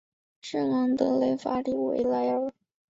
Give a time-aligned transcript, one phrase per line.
[0.41, 2.51] 圣昂德雷法里维莱尔。